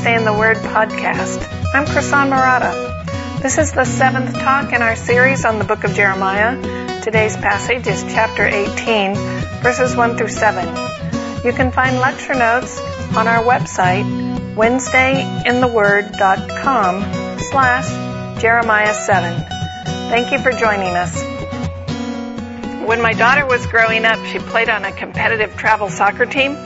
[0.00, 1.46] Wednesday in the Word podcast.
[1.74, 3.42] I'm Krisan Marotta.
[3.42, 6.56] This is the seventh talk in our series on the book of Jeremiah.
[7.02, 9.14] Today's passage is chapter 18,
[9.62, 10.66] verses 1 through 7.
[11.44, 12.80] You can find lecture notes
[13.14, 14.04] on our website,
[14.54, 17.02] wednesdayintheword.com
[17.50, 19.44] slash Jeremiah 7.
[20.10, 21.22] Thank you for joining us.
[22.86, 26.56] When my daughter was growing up, she played on a competitive travel soccer team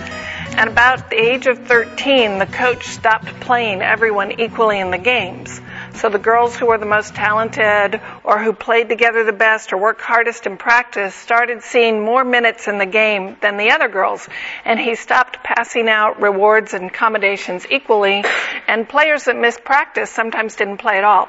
[0.56, 5.60] at about the age of 13, the coach stopped playing everyone equally in the games.
[5.94, 9.78] So the girls who were the most talented or who played together the best or
[9.78, 14.28] worked hardest in practice started seeing more minutes in the game than the other girls.
[14.64, 18.24] And he stopped passing out rewards and accommodations equally.
[18.68, 21.28] And players that missed practice sometimes didn't play at all.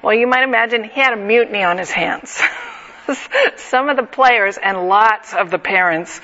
[0.00, 2.40] Well, you might imagine he had a mutiny on his hands.
[3.56, 6.20] some of the players and lots of the parents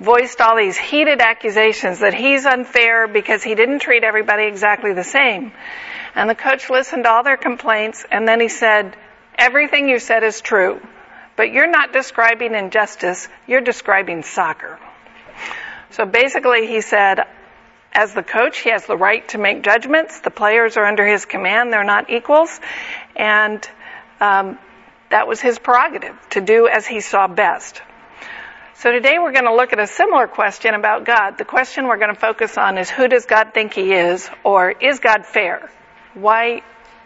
[0.00, 5.04] voiced all these heated accusations that he's unfair because he didn't treat everybody exactly the
[5.04, 5.52] same.
[6.14, 8.96] And the coach listened to all their complaints and then he said,
[9.38, 10.80] everything you said is true,
[11.36, 14.78] but you're not describing injustice, you're describing soccer.
[15.90, 17.20] So basically he said,
[17.92, 20.20] as the coach, he has the right to make judgments.
[20.20, 21.72] The players are under his command.
[21.72, 22.60] They're not equals.
[23.14, 23.66] And
[24.20, 24.58] um,
[25.10, 27.82] that was his prerogative to do as he saw best.
[28.74, 31.38] So today we're going to look at a similar question about God.
[31.38, 34.70] The question we're going to focus on is who does God think he is or
[34.70, 35.70] is God fair?
[36.14, 36.62] Why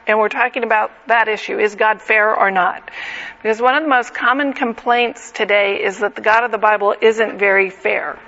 [0.07, 1.59] and we're talking about that issue.
[1.59, 2.91] Is God fair or not?
[3.41, 6.95] Because one of the most common complaints today is that the God of the Bible
[7.01, 8.19] isn't very fair.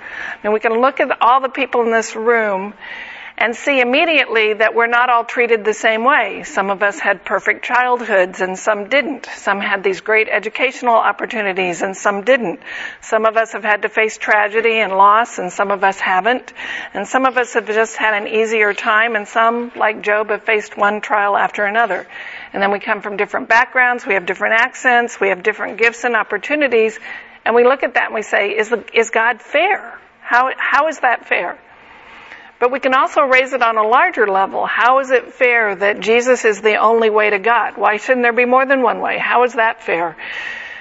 [0.45, 2.75] And we can look at all the people in this room
[3.37, 6.43] and see immediately that we're not all treated the same way.
[6.45, 9.27] Some of us had perfect childhoods and some didn't.
[9.37, 12.61] Some had these great educational opportunities and some didn't.
[13.01, 16.53] Some of us have had to face tragedy and loss and some of us haven't.
[16.95, 20.45] And some of us have just had an easier time and some, like Job, have
[20.45, 22.07] faced one trial after another.
[22.53, 26.05] And then we come from different backgrounds, we have different accents, we have different gifts
[26.05, 26.99] and opportunities,
[27.45, 29.99] and we look at that and we say, is, the, is God fair?
[30.21, 31.59] How, how is that fair?
[32.63, 34.67] But we can also raise it on a larger level.
[34.67, 37.77] How is it fair that Jesus is the only way to God?
[37.77, 39.19] Why shouldn't there be more than one way?
[39.19, 40.17] How is that fair?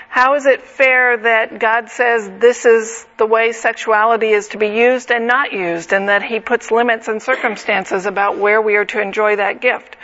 [0.08, 4.68] How is it fair that God says this is the way sexuality is to be
[4.68, 8.86] used and not used and that He puts limits and circumstances about where we are
[8.86, 9.96] to enjoy that gift?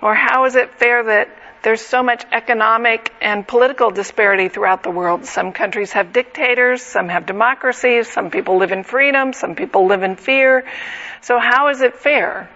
[0.00, 4.90] Or how is it fair that there's so much economic and political disparity throughout the
[4.90, 5.24] world.
[5.24, 10.02] Some countries have dictators, some have democracies, some people live in freedom, some people live
[10.02, 10.64] in fear.
[11.20, 12.48] So how is it fair?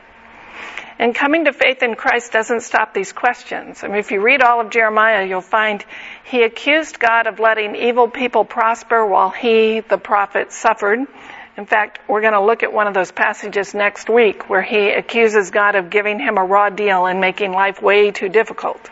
[0.99, 3.83] And coming to faith in Christ doesn't stop these questions.
[3.83, 5.85] I mean, if you read all of Jeremiah, you'll find
[6.25, 11.01] he accused God of letting evil people prosper while he, the prophet, suffered.
[11.57, 14.91] In fact, we're going to look at one of those passages next week where he
[14.91, 18.91] accuses God of giving him a raw deal and making life way too difficult.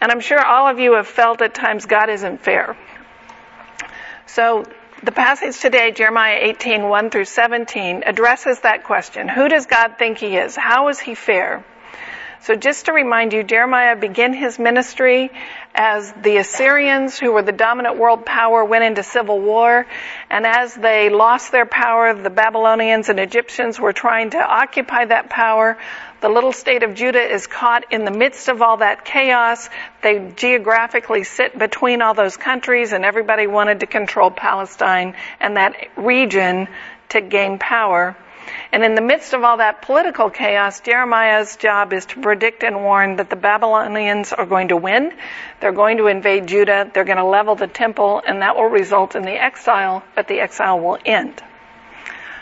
[0.00, 2.76] And I'm sure all of you have felt at times God isn't fair.
[4.26, 4.64] So
[5.02, 9.28] the passage today, Jeremiah 18, 1 through 17, addresses that question.
[9.28, 10.54] Who does God think he is?
[10.54, 11.64] How is he fair?
[12.42, 15.30] So just to remind you, Jeremiah began his ministry
[15.76, 19.86] as the Assyrians, who were the dominant world power, went into civil war.
[20.28, 25.30] And as they lost their power, the Babylonians and Egyptians were trying to occupy that
[25.30, 25.78] power.
[26.20, 29.70] The little state of Judah is caught in the midst of all that chaos.
[30.02, 35.76] They geographically sit between all those countries and everybody wanted to control Palestine and that
[35.96, 36.66] region
[37.10, 38.16] to gain power.
[38.72, 42.76] And in the midst of all that political chaos, Jeremiah's job is to predict and
[42.82, 45.12] warn that the Babylonians are going to win.
[45.60, 46.90] They're going to invade Judah.
[46.92, 50.40] They're going to level the temple and that will result in the exile, but the
[50.40, 51.42] exile will end.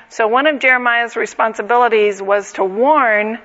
[0.09, 3.39] So one of Jeremiah's responsibilities was to warn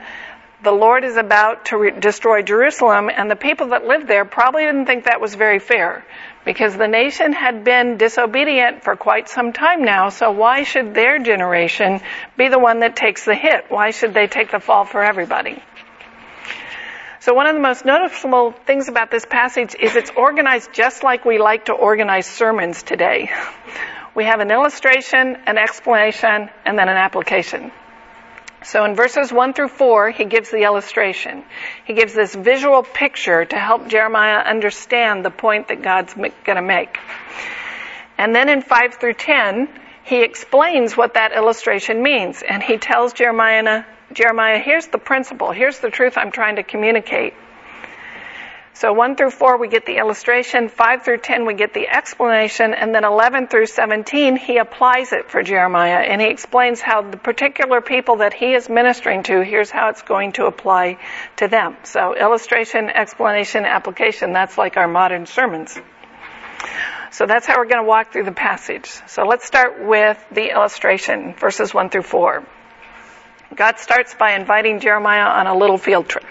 [0.65, 4.63] the Lord is about to re- destroy Jerusalem and the people that lived there probably
[4.63, 6.03] didn't think that was very fair
[6.43, 11.19] because the nation had been disobedient for quite some time now, so why should their
[11.19, 12.01] generation
[12.35, 13.65] be the one that takes the hit?
[13.69, 15.61] Why should they take the fall for everybody?
[17.19, 21.25] So one of the most noticeable things about this passage is it's organized just like
[21.25, 23.31] we like to organize sermons today.
[24.15, 27.71] We have an illustration, an explanation, and then an application.
[28.65, 31.43] So in verses 1 through 4, he gives the illustration.
[31.85, 36.63] He gives this visual picture to help Jeremiah understand the point that God's going to
[36.63, 36.97] make.
[38.17, 39.69] And then in 5 through 10,
[40.03, 42.41] he explains what that illustration means.
[42.41, 47.35] And he tells Jeremiah, Jeremiah, here's the principle, here's the truth I'm trying to communicate.
[48.75, 52.73] So 1 through 4 we get the illustration, 5 through 10 we get the explanation,
[52.73, 57.15] and then 11 through 17 he applies it for Jeremiah and he explains how the
[57.15, 60.97] particular people that he is ministering to, here's how it's going to apply
[61.37, 61.77] to them.
[61.83, 65.79] So illustration, explanation, application, that's like our modern sermons.
[67.11, 68.91] So that's how we're going to walk through the passage.
[69.07, 72.45] So let's start with the illustration, verses 1 through 4.
[73.55, 76.25] God starts by inviting Jeremiah on a little field trip.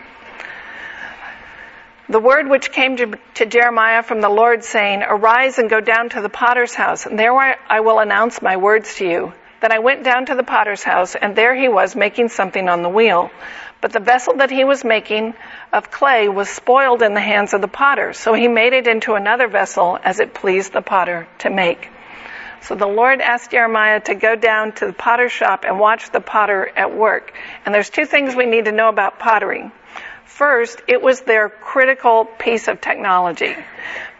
[2.14, 6.10] The word which came to, to, Jeremiah from the Lord saying, Arise and go down
[6.10, 9.32] to the potter's house, and there I will announce my words to you.
[9.60, 12.82] Then I went down to the potter's house, and there he was making something on
[12.82, 13.32] the wheel.
[13.80, 15.34] But the vessel that he was making
[15.72, 19.14] of clay was spoiled in the hands of the potter, so he made it into
[19.14, 21.88] another vessel as it pleased the potter to make.
[22.60, 26.20] So the Lord asked Jeremiah to go down to the potter's shop and watch the
[26.20, 27.34] potter at work.
[27.66, 29.72] And there's two things we need to know about pottery.
[30.26, 33.54] First, it was their critical piece of technology.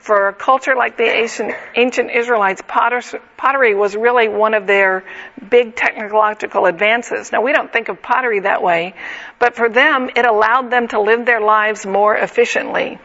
[0.00, 5.02] For a culture like the ancient, ancient Israelites, pottery was really one of their
[5.48, 7.32] big technological advances.
[7.32, 8.94] Now, we don't think of pottery that way,
[9.38, 12.98] but for them, it allowed them to live their lives more efficiently.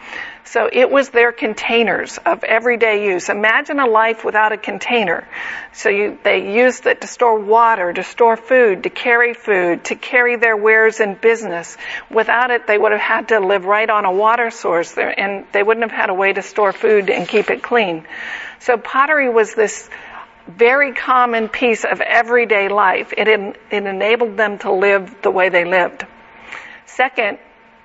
[0.45, 3.29] So it was their containers of everyday use.
[3.29, 5.27] Imagine a life without a container.
[5.73, 9.95] So you, they used it to store water, to store food, to carry food, to
[9.95, 11.77] carry their wares in business.
[12.09, 15.45] Without it, they would have had to live right on a water source there, and
[15.51, 18.07] they wouldn't have had a way to store food and keep it clean.
[18.59, 19.87] So pottery was this
[20.47, 23.13] very common piece of everyday life.
[23.15, 26.05] It, it enabled them to live the way they lived.
[26.87, 27.37] Second,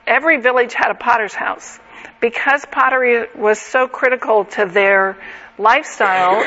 [0.07, 1.79] every village had a potter's house
[2.21, 5.17] because pottery was so critical to their
[5.59, 6.43] lifestyle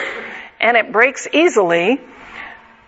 [0.59, 2.00] and it breaks easily,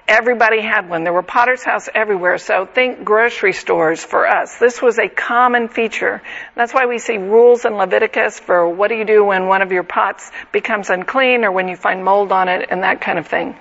[0.07, 1.04] everybody had one.
[1.04, 2.39] There were potter's house everywhere.
[2.39, 4.57] So think grocery stores for us.
[4.57, 6.21] This was a common feature.
[6.56, 9.71] That's why we see rules in Leviticus for what do you do when one of
[9.71, 13.27] your pots becomes unclean or when you find mold on it and that kind of
[13.27, 13.56] thing.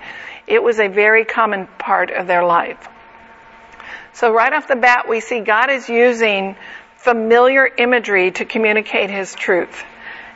[0.47, 2.87] It was a very common part of their life.
[4.13, 6.55] So right off the bat, we see God is using
[6.99, 9.83] familiar imagery to communicate his truth.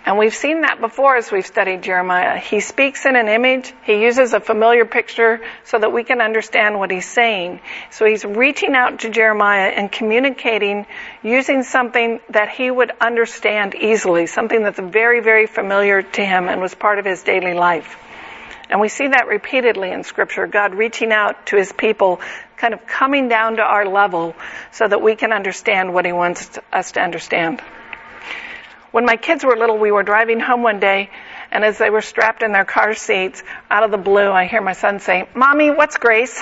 [0.06, 2.38] And we've seen that before as we've studied Jeremiah.
[2.38, 3.74] He speaks in an image.
[3.86, 7.62] He uses a familiar picture so that we can understand what he's saying.
[7.90, 10.86] So he's reaching out to Jeremiah and communicating
[11.22, 16.60] using something that he would understand easily, something that's very, very familiar to him and
[16.62, 17.98] was part of his daily life.
[18.70, 22.22] And we see that repeatedly in scripture, God reaching out to his people,
[22.58, 24.36] kind of coming down to our level
[24.72, 27.62] so that we can understand what he wants us to understand.
[28.92, 31.10] When my kids were little, we were driving home one day,
[31.52, 34.62] and as they were strapped in their car seats, out of the blue, I hear
[34.62, 36.42] my son say, Mommy, what's grace?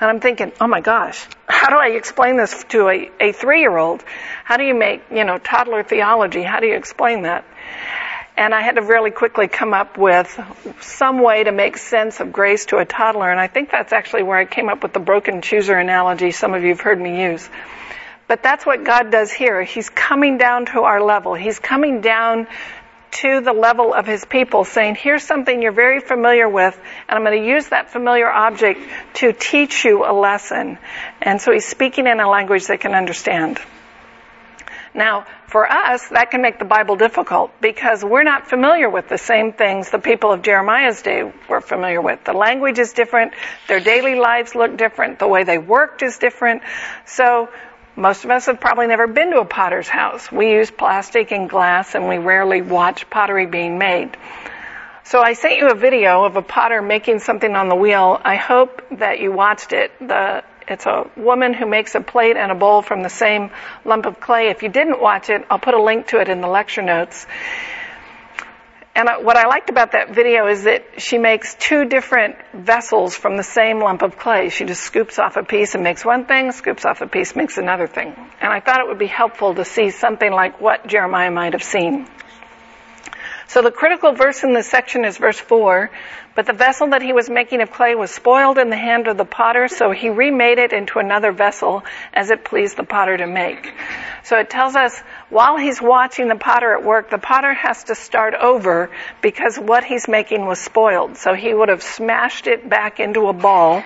[0.00, 3.60] And I'm thinking, oh my gosh, how do I explain this to a, a three
[3.60, 4.02] year old?
[4.44, 6.42] How do you make, you know, toddler theology?
[6.42, 7.44] How do you explain that?
[8.36, 10.40] And I had to really quickly come up with
[10.80, 13.30] some way to make sense of grace to a toddler.
[13.30, 16.54] And I think that's actually where I came up with the broken chooser analogy some
[16.54, 17.48] of you have heard me use.
[18.28, 19.62] But that's what God does here.
[19.62, 21.34] He's coming down to our level.
[21.34, 22.46] He's coming down
[23.12, 26.78] to the level of his people saying, here's something you're very familiar with,
[27.08, 28.80] and I'm going to use that familiar object
[29.14, 30.78] to teach you a lesson.
[31.20, 33.58] And so he's speaking in a language they can understand.
[34.94, 39.18] Now, for us, that can make the Bible difficult because we're not familiar with the
[39.18, 42.24] same things the people of Jeremiah's day were familiar with.
[42.24, 43.32] The language is different,
[43.68, 46.62] their daily lives look different, the way they worked is different.
[47.06, 47.48] So,
[47.96, 50.30] most of us have probably never been to a potter's house.
[50.32, 54.16] We use plastic and glass and we rarely watch pottery being made.
[55.04, 58.20] So I sent you a video of a potter making something on the wheel.
[58.24, 59.90] I hope that you watched it.
[59.98, 63.50] The it's a woman who makes a plate and a bowl from the same
[63.84, 64.48] lump of clay.
[64.48, 67.26] If you didn't watch it, I'll put a link to it in the lecture notes.
[68.94, 73.36] And what I liked about that video is that she makes two different vessels from
[73.36, 74.48] the same lump of clay.
[74.48, 77.56] She just scoops off a piece and makes one thing, scoops off a piece, makes
[77.56, 78.14] another thing.
[78.40, 81.62] And I thought it would be helpful to see something like what Jeremiah might have
[81.62, 82.08] seen.
[83.50, 85.90] So the critical verse in this section is verse 4.
[86.36, 89.16] But the vessel that he was making of clay was spoiled in the hand of
[89.16, 91.82] the potter, so he remade it into another vessel
[92.14, 93.74] as it pleased the potter to make.
[94.22, 94.96] So it tells us
[95.30, 98.88] while he's watching the potter at work, the potter has to start over
[99.20, 101.16] because what he's making was spoiled.
[101.16, 103.82] So he would have smashed it back into a ball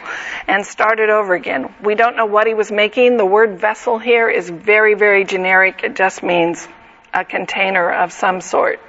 [0.46, 1.74] and started over again.
[1.82, 3.16] We don't know what he was making.
[3.16, 5.80] The word vessel here is very, very generic.
[5.84, 6.68] It just means
[7.14, 8.80] a container of some sort.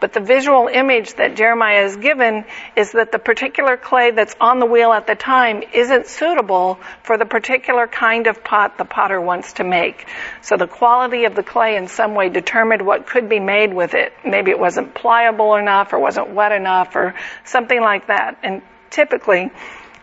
[0.00, 2.44] But the visual image that Jeremiah is given
[2.76, 7.18] is that the particular clay that's on the wheel at the time isn't suitable for
[7.18, 10.06] the particular kind of pot the potter wants to make.
[10.42, 13.94] So the quality of the clay in some way determined what could be made with
[13.94, 14.12] it.
[14.24, 17.14] Maybe it wasn't pliable enough or wasn't wet enough or
[17.44, 18.38] something like that.
[18.42, 19.50] And typically,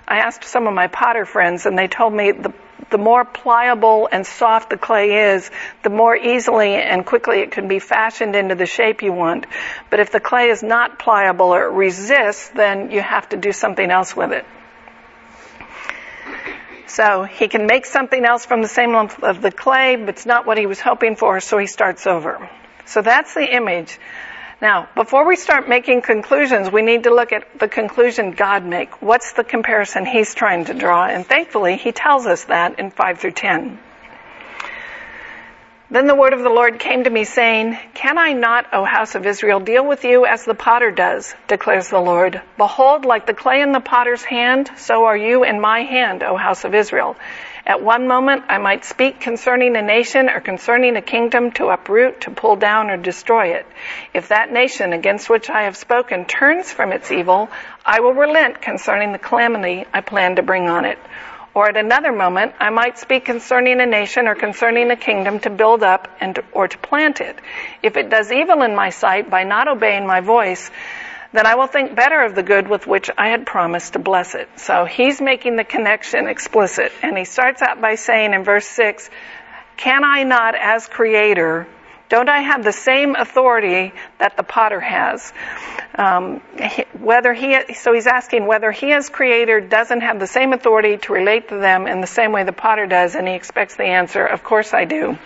[0.08, 2.54] I asked some of my potter friends and they told me the
[2.89, 5.50] the more pliable and soft the clay is,
[5.84, 9.46] the more easily and quickly it can be fashioned into the shape you want.
[9.89, 13.89] But if the clay is not pliable or resists, then you have to do something
[13.89, 14.46] else with it.
[16.88, 20.25] So he can make something else from the same lump of the clay, but it's
[20.25, 22.50] not what he was hoping for, so he starts over.
[22.86, 24.00] So that's the image.
[24.60, 29.04] Now, before we start making conclusions, we need to look at the conclusion God make.
[29.04, 31.06] What's the comparison he's trying to draw?
[31.06, 33.80] And thankfully, he tells us that in 5 through 10.
[35.89, 39.15] Then the word of the Lord came to me saying, Can I not, O house
[39.15, 42.41] of Israel, deal with you as the potter does, declares the Lord.
[42.58, 46.36] Behold, like the clay in the potter's hand, so are you in my hand, O
[46.36, 47.15] house of Israel.
[47.65, 52.20] At one moment I might speak concerning a nation or concerning a kingdom to uproot,
[52.22, 53.65] to pull down or destroy it.
[54.13, 57.50] If that nation against which I have spoken turns from its evil,
[57.86, 61.00] I will relent concerning the calamity I plan to bring on it.
[61.58, 65.50] Or at another moment, I might speak concerning a nation or concerning a kingdom to
[65.50, 67.36] build up and or to plant it.
[67.82, 70.70] If it does evil in my sight by not obeying my voice,
[71.34, 74.36] then I will think better of the good with which I had promised to bless
[74.36, 74.48] it.
[74.58, 76.92] So he's making the connection explicit.
[77.02, 79.10] And he starts out by saying in verse 6,
[79.78, 81.66] Can I not, as creator,
[82.10, 85.34] don't I have the same authority that the potter has?
[85.96, 86.40] Um,
[87.00, 91.14] whether he, so he's asking whether he as creator doesn't have the same authority to
[91.14, 94.26] relate to them in the same way the potter does, and he expects the answer,
[94.26, 95.18] of course I do.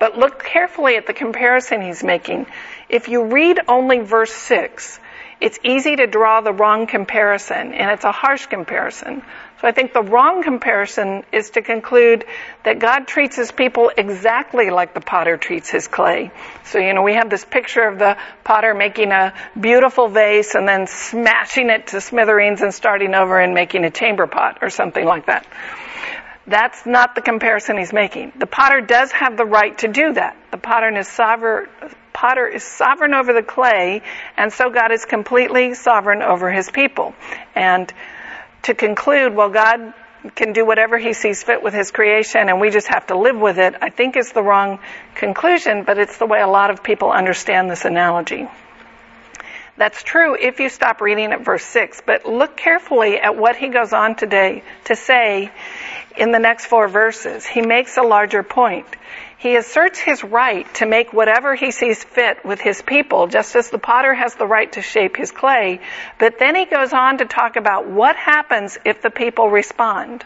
[0.00, 2.46] But look carefully at the comparison he's making.
[2.88, 4.98] If you read only verse 6,
[5.40, 9.22] it's easy to draw the wrong comparison, and it's a harsh comparison.
[9.64, 12.26] So I think the wrong comparison is to conclude
[12.64, 16.32] that God treats his people exactly like the potter treats his clay.
[16.64, 20.68] So, you know, we have this picture of the potter making a beautiful vase and
[20.68, 25.06] then smashing it to smithereens and starting over and making a chamber pot or something
[25.06, 25.46] like that.
[26.46, 28.34] That's not the comparison he's making.
[28.38, 30.36] The potter does have the right to do that.
[30.50, 31.70] The potter is sovereign,
[32.12, 34.02] potter is sovereign over the clay,
[34.36, 37.14] and so God is completely sovereign over his people.
[37.54, 37.90] And
[38.64, 39.94] to conclude, well, God
[40.34, 43.36] can do whatever he sees fit with his creation and we just have to live
[43.36, 44.78] with it, I think is the wrong
[45.14, 48.48] conclusion, but it's the way a lot of people understand this analogy.
[49.76, 53.68] That's true if you stop reading at verse 6, but look carefully at what he
[53.68, 55.50] goes on today to say
[56.16, 57.44] in the next four verses.
[57.44, 58.86] He makes a larger point.
[59.38, 63.68] He asserts his right to make whatever he sees fit with his people, just as
[63.68, 65.80] the potter has the right to shape his clay.
[66.18, 70.24] But then he goes on to talk about what happens if the people respond.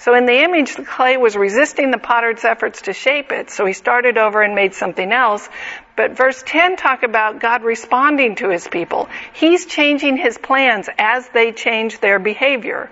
[0.00, 3.64] So in the image, the clay was resisting the potter's efforts to shape it, so
[3.64, 5.48] he started over and made something else.
[5.94, 9.08] But verse 10 talk about God responding to his people.
[9.32, 12.90] He's changing his plans as they change their behavior.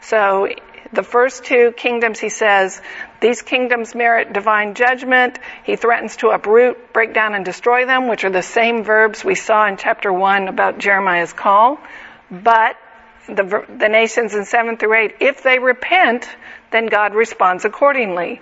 [0.00, 0.48] So
[0.92, 2.80] the first two kingdoms, he says,
[3.20, 5.38] these kingdoms merit divine judgment.
[5.64, 9.34] He threatens to uproot, break down, and destroy them, which are the same verbs we
[9.34, 11.78] saw in chapter 1 about Jeremiah's call.
[12.30, 12.76] But
[13.26, 16.28] the, the nations in 7 through 8, if they repent,
[16.70, 18.40] then God responds accordingly.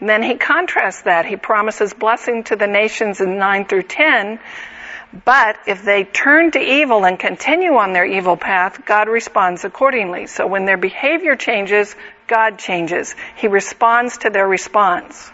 [0.00, 1.26] And then he contrasts that.
[1.26, 4.40] He promises blessing to the nations in 9 through 10,
[5.24, 10.26] but if they turn to evil and continue on their evil path, God responds accordingly.
[10.26, 11.94] So when their behavior changes,
[12.26, 13.14] God changes.
[13.36, 15.30] He responds to their response.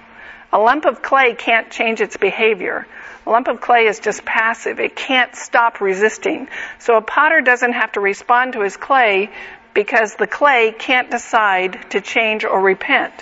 [0.52, 2.86] A lump of clay can't change its behavior.
[3.26, 4.80] A lump of clay is just passive.
[4.80, 6.48] It can't stop resisting.
[6.78, 9.30] So a potter doesn't have to respond to his clay
[9.74, 13.12] because the clay can't decide to change or repent.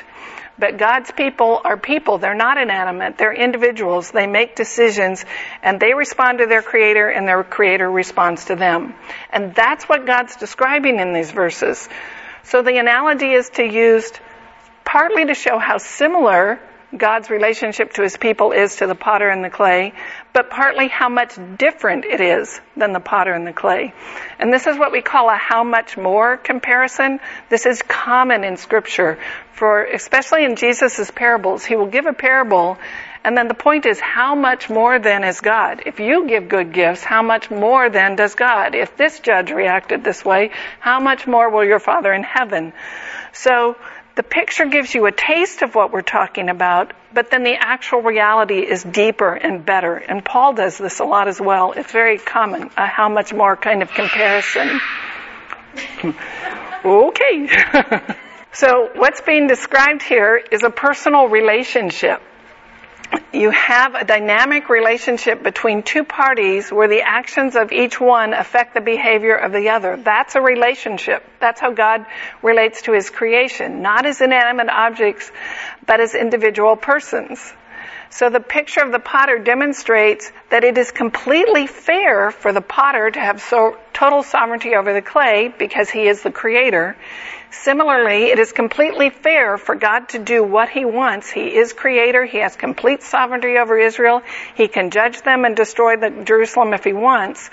[0.58, 2.18] But God's people are people.
[2.18, 3.18] They're not inanimate.
[3.18, 4.10] They're individuals.
[4.10, 5.24] They make decisions
[5.62, 8.94] and they respond to their creator and their creator responds to them.
[9.30, 11.88] And that's what God's describing in these verses.
[12.44, 14.18] So the analogy is to used
[14.84, 16.58] partly to show how similar
[16.96, 19.92] God's relationship to his people is to the potter and the clay,
[20.32, 23.92] but partly how much different it is than the potter and the clay.
[24.38, 27.18] And this is what we call a how much more comparison.
[27.48, 29.18] This is common in scripture
[29.52, 31.64] for, especially in Jesus' parables.
[31.64, 32.78] He will give a parable
[33.26, 35.82] and then the point is, how much more then is God?
[35.84, 38.76] If you give good gifts, how much more then does God?
[38.76, 42.72] If this judge reacted this way, how much more will your Father in heaven?
[43.32, 43.74] So,
[44.16, 48.00] The picture gives you a taste of what we're talking about, but then the actual
[48.00, 49.94] reality is deeper and better.
[49.94, 51.72] And Paul does this a lot as well.
[51.72, 54.80] It's very common, how much more kind of comparison.
[56.84, 57.48] okay.
[58.52, 62.22] so what's being described here is a personal relationship
[63.32, 68.74] you have a dynamic relationship between two parties where the actions of each one affect
[68.74, 69.96] the behavior of the other.
[69.96, 71.24] That's a relationship.
[71.38, 72.06] That's how God
[72.42, 75.30] relates to His creation, not as inanimate objects,
[75.84, 77.52] but as individual persons.
[78.10, 83.10] So the picture of the potter demonstrates that it is completely fair for the potter
[83.10, 86.96] to have so, total sovereignty over the clay because he is the creator.
[87.50, 91.30] Similarly, it is completely fair for God to do what He wants.
[91.30, 92.24] He is creator.
[92.24, 94.22] He has complete sovereignty over Israel.
[94.56, 97.50] He can judge them and destroy the Jerusalem if He wants.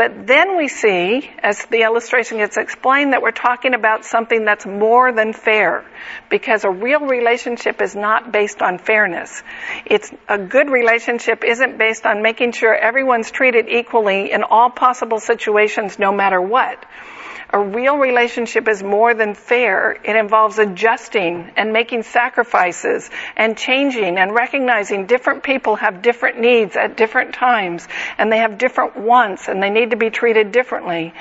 [0.00, 4.64] But then we see, as the illustration gets explained, that we're talking about something that's
[4.64, 5.84] more than fair.
[6.30, 9.42] Because a real relationship is not based on fairness.
[9.84, 15.20] It's, a good relationship isn't based on making sure everyone's treated equally in all possible
[15.20, 16.82] situations no matter what.
[17.52, 19.96] A real relationship is more than fair.
[20.04, 26.76] It involves adjusting and making sacrifices and changing and recognizing different people have different needs
[26.76, 27.88] at different times
[28.18, 31.12] and they have different wants and they need to be treated differently.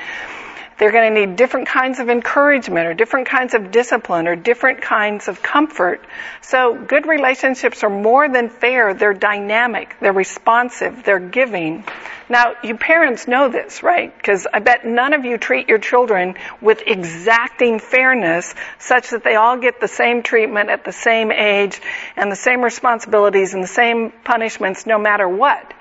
[0.80, 4.82] They're going to need different kinds of encouragement or different kinds of discipline or different
[4.82, 6.02] kinds of comfort.
[6.42, 8.94] So good relationships are more than fair.
[8.94, 9.98] They're dynamic.
[10.00, 11.04] They're responsive.
[11.04, 11.84] They're giving.
[12.30, 14.16] Now, you parents know this, right?
[14.16, 19.36] Because I bet none of you treat your children with exacting fairness such that they
[19.36, 21.82] all get the same treatment at the same age
[22.16, 25.74] and the same responsibilities and the same punishments no matter what.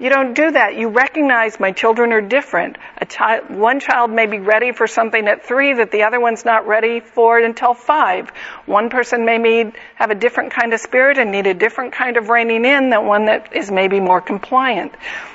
[0.00, 0.76] You don't do that.
[0.76, 2.78] You recognize my children are different.
[3.08, 6.68] Child, one child may be ready for something at three that the other one's not
[6.68, 8.30] ready for until five.
[8.64, 12.16] One person may need, have a different kind of spirit and need a different kind
[12.16, 14.92] of reining in than one that is maybe more compliant.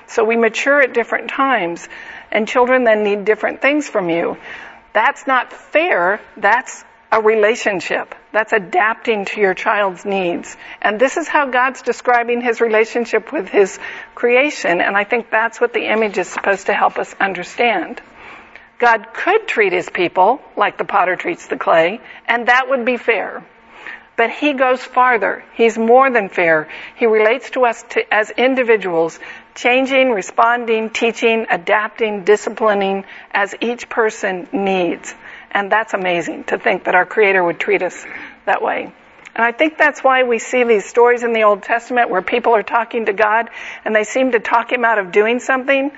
[0.08, 1.90] So we mature at different times
[2.32, 4.38] and children then need different things from you.
[4.94, 6.22] That's not fair.
[6.38, 8.16] That's a relationship.
[8.32, 10.58] That's adapting to your child's needs.
[10.82, 13.78] And this is how God's describing his relationship with his
[14.16, 14.82] creation.
[14.82, 18.02] And I think that's what the image is supposed to help us understand.
[18.80, 22.98] God could treat his people like the potter treats the clay, and that would be
[22.98, 23.46] fair.
[24.16, 25.44] But he goes farther.
[25.54, 26.68] He's more than fair.
[26.96, 29.20] He relates to us to, as individuals,
[29.54, 35.14] changing, responding, teaching, adapting, disciplining as each person needs.
[35.54, 38.06] And that's amazing to think that our Creator would treat us
[38.46, 38.92] that way.
[39.36, 42.56] And I think that's why we see these stories in the Old Testament where people
[42.56, 43.50] are talking to God
[43.84, 45.92] and they seem to talk Him out of doing something.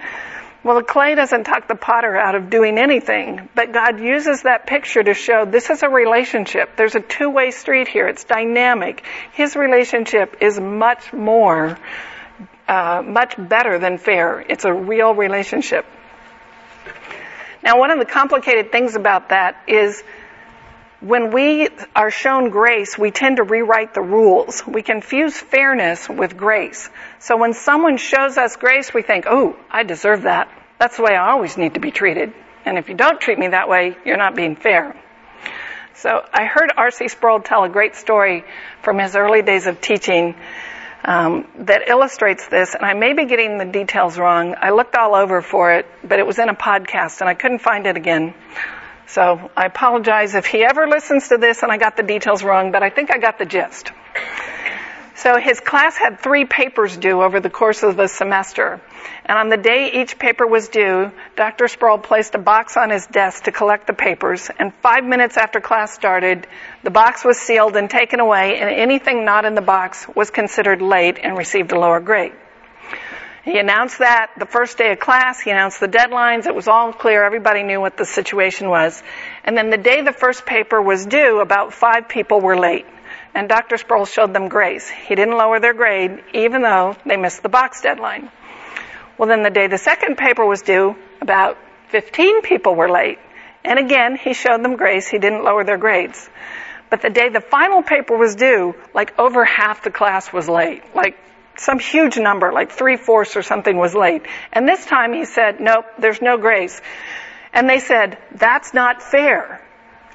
[0.63, 4.65] Well, the clay doesn't talk the potter out of doing anything, but God uses that
[4.65, 6.75] picture to show this is a relationship.
[6.75, 8.07] There's a two-way street here.
[8.07, 9.03] It's dynamic.
[9.33, 11.77] His relationship is much more,
[12.67, 14.39] uh, much better than fair.
[14.41, 15.85] It's a real relationship.
[17.65, 20.03] Now, one of the complicated things about that is
[21.01, 24.65] when we are shown grace, we tend to rewrite the rules.
[24.67, 26.89] We confuse fairness with grace.
[27.17, 30.49] So when someone shows us grace, we think, oh, I deserve that.
[30.77, 32.33] That's the way I always need to be treated.
[32.65, 34.95] And if you don't treat me that way, you're not being fair.
[35.95, 37.07] So I heard R.C.
[37.07, 38.43] Sproul tell a great story
[38.83, 40.35] from his early days of teaching
[41.05, 44.55] um, that illustrates this, and I may be getting the details wrong.
[44.59, 47.59] I looked all over for it, but it was in a podcast, and I couldn't
[47.59, 48.33] find it again.
[49.07, 52.71] So I apologize if he ever listens to this and I got the details wrong,
[52.71, 53.91] but I think I got the gist.
[55.17, 58.81] So his class had three papers due over the course of the semester.
[59.25, 61.69] And on the day each paper was due, Dr.
[61.69, 64.49] Sproul placed a box on his desk to collect the papers.
[64.59, 66.47] And five minutes after class started,
[66.83, 70.81] the box was sealed and taken away, and anything not in the box was considered
[70.81, 72.33] late and received a lower grade.
[73.45, 75.39] He announced that the first day of class.
[75.39, 76.45] He announced the deadlines.
[76.45, 77.23] It was all clear.
[77.23, 79.01] Everybody knew what the situation was.
[79.45, 82.85] And then the day the first paper was due, about five people were late
[83.35, 83.77] and Dr.
[83.77, 84.89] Sproul showed them grace.
[84.89, 88.31] He didn't lower their grade, even though they missed the box deadline.
[89.17, 91.57] Well, then the day the second paper was due, about
[91.89, 93.19] 15 people were late.
[93.65, 95.07] And again, he showed them grace.
[95.07, 96.29] He didn't lower their grades.
[96.89, 100.83] But the day the final paper was due, like over half the class was late.
[100.95, 101.17] Like
[101.57, 104.23] some huge number, like three fourths or something was late.
[104.53, 106.79] And this time he said, nope, there's no grace.
[107.53, 109.64] And they said, that's not fair.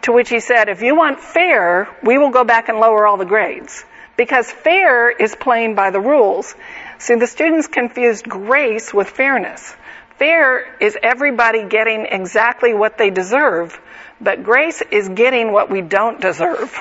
[0.03, 3.17] To which he said, if you want fair, we will go back and lower all
[3.17, 3.85] the grades.
[4.17, 6.55] Because fair is playing by the rules.
[6.99, 9.75] See, the students confused grace with fairness.
[10.19, 13.81] Fair is everybody getting exactly what they deserve,
[14.21, 16.79] but grace is getting what we don't deserve.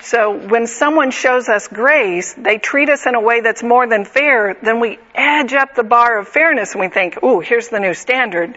[0.00, 4.06] So when someone shows us grace, they treat us in a way that's more than
[4.06, 7.78] fair, then we edge up the bar of fairness and we think, ooh, here's the
[7.78, 8.56] new standard.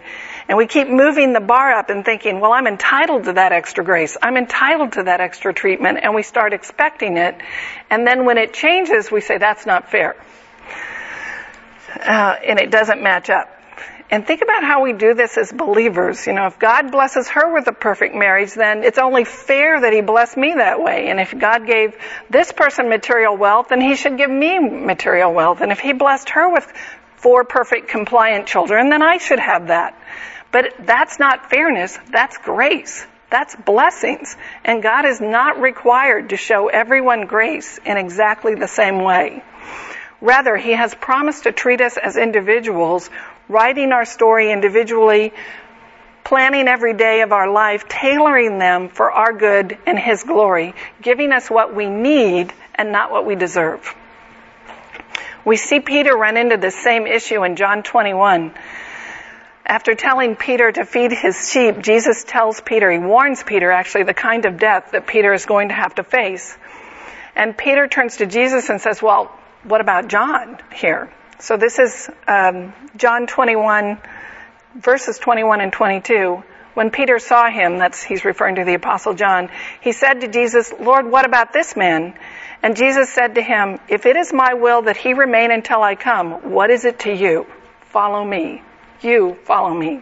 [0.51, 3.85] And we keep moving the bar up and thinking, well, I'm entitled to that extra
[3.85, 4.17] grace.
[4.21, 5.99] I'm entitled to that extra treatment.
[6.03, 7.37] And we start expecting it.
[7.89, 10.17] And then when it changes, we say, that's not fair.
[11.95, 13.47] Uh, and it doesn't match up.
[14.09, 16.27] And think about how we do this as believers.
[16.27, 19.93] You know, if God blesses her with a perfect marriage, then it's only fair that
[19.93, 21.07] He bless me that way.
[21.07, 21.95] And if God gave
[22.29, 25.61] this person material wealth, then He should give me material wealth.
[25.61, 26.69] And if He blessed her with
[27.15, 29.97] four perfect compliant children, then I should have that.
[30.51, 33.05] But that's not fairness, that's grace.
[33.29, 34.35] That's blessings.
[34.65, 39.41] And God is not required to show everyone grace in exactly the same way.
[40.19, 43.09] Rather, He has promised to treat us as individuals
[43.47, 45.33] writing our story individually,
[46.23, 51.31] planning every day of our life, tailoring them for our good and His glory, giving
[51.31, 53.95] us what we need and not what we deserve.
[55.43, 58.53] We see Peter run into the same issue in John 21.
[59.71, 64.13] After telling Peter to feed his sheep, Jesus tells Peter, he warns Peter actually the
[64.13, 66.57] kind of death that Peter is going to have to face.
[67.37, 69.31] And Peter turns to Jesus and says, well,
[69.63, 71.09] what about John here?
[71.39, 73.97] So this is um, John 21,
[74.75, 76.43] verses 21 and 22.
[76.73, 79.47] When Peter saw him, that's he's referring to the apostle John,
[79.79, 82.13] he said to Jesus, "Lord, what about this man?"
[82.61, 85.95] And Jesus said to him, "If it is my will that he remain until I
[85.95, 87.45] come, what is it to you?
[87.91, 88.63] Follow me.
[89.01, 90.01] You follow me."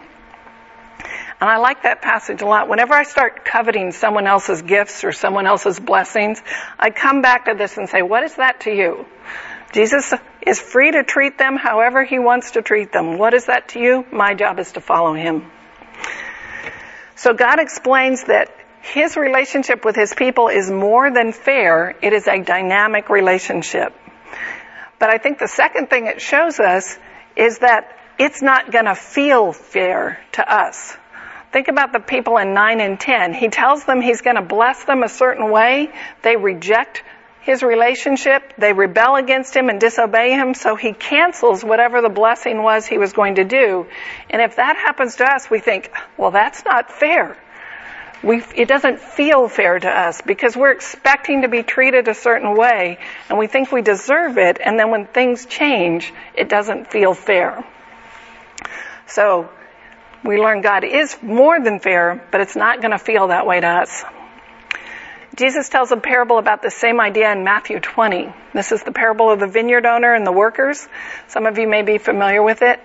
[1.41, 2.67] And I like that passage a lot.
[2.67, 6.41] Whenever I start coveting someone else's gifts or someone else's blessings,
[6.77, 9.05] I come back to this and say, what is that to you?
[9.71, 10.13] Jesus
[10.45, 13.17] is free to treat them however he wants to treat them.
[13.17, 14.05] What is that to you?
[14.11, 15.49] My job is to follow him.
[17.15, 21.95] So God explains that his relationship with his people is more than fair.
[22.01, 23.93] It is a dynamic relationship.
[24.99, 26.97] But I think the second thing it shows us
[27.37, 30.95] is that it's not going to feel fair to us.
[31.51, 33.33] Think about the people in 9 and 10.
[33.33, 35.89] He tells them he's going to bless them a certain way.
[36.21, 37.01] They reject
[37.41, 38.53] his relationship.
[38.57, 42.99] They rebel against him and disobey him, so he cancels whatever the blessing was he
[42.99, 43.87] was going to do.
[44.29, 47.37] And if that happens to us, we think, well, that's not fair.
[48.21, 52.53] We, it doesn't feel fair to us because we're expecting to be treated a certain
[52.53, 57.13] way and we think we deserve it and then when things change, it doesn't feel
[57.13, 57.63] fair.
[59.07, 59.49] So,
[60.23, 63.59] we learn God is more than fair, but it's not going to feel that way
[63.59, 64.03] to us.
[65.35, 68.33] Jesus tells a parable about the same idea in Matthew 20.
[68.53, 70.85] This is the parable of the vineyard owner and the workers.
[71.27, 72.81] Some of you may be familiar with it.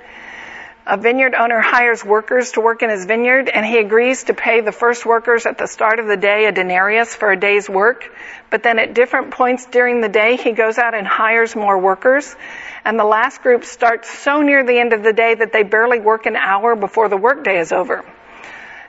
[0.87, 4.61] A vineyard owner hires workers to work in his vineyard and he agrees to pay
[4.61, 8.05] the first workers at the start of the day a denarius for a day's work.
[8.51, 12.37] But then at different points during the day, he goes out and hires more workers.
[12.85, 16.01] And the last group starts so near the end of the day that they barely
[16.01, 18.05] work an hour before the workday is over.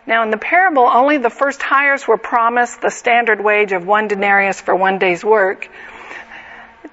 [0.05, 4.07] Now in the parable, only the first hires were promised the standard wage of one
[4.07, 5.69] denarius for one day's work.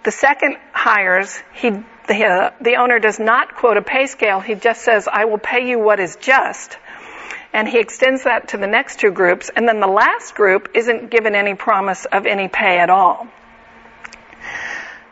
[0.05, 4.41] The second hires, he, the, uh, the owner does not quote a pay scale.
[4.41, 6.79] He just says, I will pay you what is just.
[7.53, 9.51] And he extends that to the next two groups.
[9.55, 13.29] And then the last group isn't given any promise of any pay at all.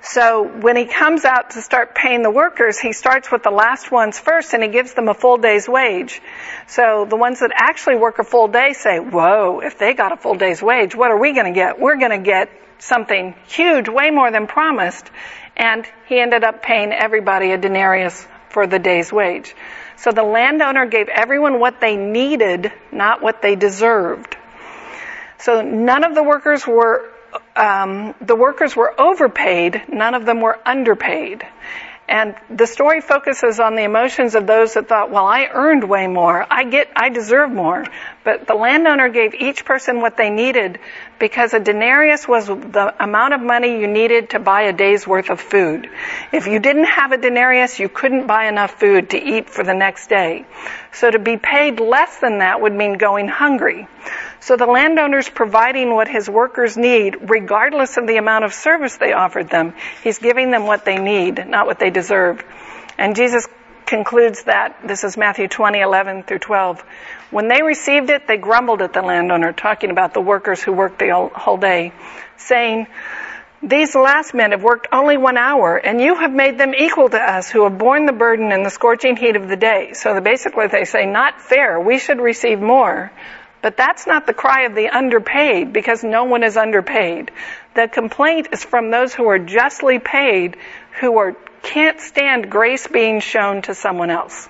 [0.03, 3.93] So when he comes out to start paying the workers, he starts with the last
[3.93, 6.23] ones first and he gives them a full day's wage.
[6.67, 10.17] So the ones that actually work a full day say, whoa, if they got a
[10.17, 11.79] full day's wage, what are we going to get?
[11.79, 15.11] We're going to get something huge, way more than promised.
[15.55, 19.55] And he ended up paying everybody a denarius for the day's wage.
[19.97, 24.35] So the landowner gave everyone what they needed, not what they deserved.
[25.39, 27.11] So none of the workers were
[27.57, 31.45] um, the workers were overpaid, none of them were underpaid.
[32.11, 36.09] And the story focuses on the emotions of those that thought, well, I earned way
[36.09, 36.45] more.
[36.51, 37.87] I get, I deserve more.
[38.25, 40.81] But the landowner gave each person what they needed
[41.21, 45.31] because a denarius was the amount of money you needed to buy a day's worth
[45.31, 45.89] of food.
[46.33, 49.75] If you didn't have a denarius, you couldn't buy enough food to eat for the
[49.75, 50.47] next day.
[50.93, 53.87] So to be paid less than that would mean going hungry.
[54.41, 59.13] So the landowner's providing what his workers need, regardless of the amount of service they
[59.13, 59.75] offered them.
[60.03, 62.43] He's giving them what they need, not what they deserve.
[62.97, 63.47] And Jesus
[63.85, 66.81] concludes that, this is Matthew 20, 11 through 12.
[67.31, 71.01] When they received it, they grumbled at the landowner, talking about the workers who worked
[71.01, 71.93] the whole day,
[72.37, 72.87] saying,
[73.63, 77.19] These last men have worked only one hour, and you have made them equal to
[77.19, 79.93] us who have borne the burden in the scorching heat of the day.
[79.93, 83.13] So basically they say, not fair, we should receive more.
[83.63, 87.31] But that's not the cry of the underpaid, because no one is underpaid.
[87.75, 90.57] The complaint is from those who are justly paid,
[91.01, 94.49] who are, can't stand grace being shown to someone else.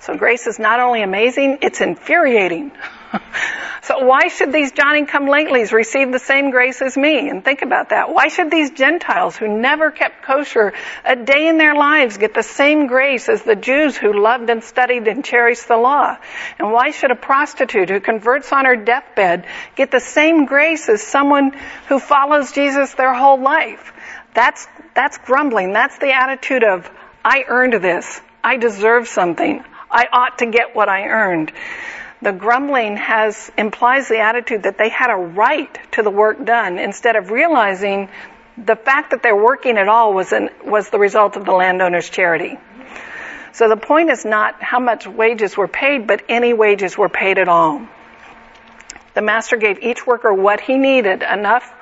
[0.00, 2.72] So grace is not only amazing, it's infuriating.
[3.82, 7.28] so why should these Johnny come latelys receive the same grace as me?
[7.28, 8.12] And think about that.
[8.12, 10.72] Why should these Gentiles who never kept kosher
[11.04, 14.62] a day in their lives get the same grace as the Jews who loved and
[14.62, 16.16] studied and cherished the law?
[16.58, 21.02] And why should a prostitute who converts on her deathbed get the same grace as
[21.02, 21.52] someone
[21.88, 23.92] who follows Jesus their whole life?
[24.34, 25.72] That's, that's grumbling.
[25.72, 26.90] That's the attitude of,
[27.24, 28.20] I earned this.
[28.42, 29.64] I deserve something.
[29.90, 31.52] I ought to get what I earned.
[32.20, 36.78] The grumbling has implies the attitude that they had a right to the work done
[36.78, 38.08] instead of realizing
[38.56, 42.10] the fact that they're working at all was an, was the result of the landowner's
[42.10, 42.58] charity.
[43.52, 47.38] So the point is not how much wages were paid, but any wages were paid
[47.38, 47.86] at all.
[49.14, 51.72] The master gave each worker what he needed, enough